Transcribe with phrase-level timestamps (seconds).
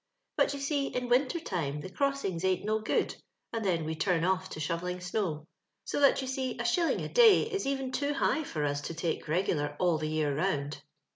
[0.35, 3.15] But, you see, in winter time the crossings ain't no good,
[3.53, 5.45] and then we turn off to shovelling snow;
[5.85, 8.95] so that, you see, a shilling a* day is even too high for us to
[8.95, 10.81] take regular all the year round.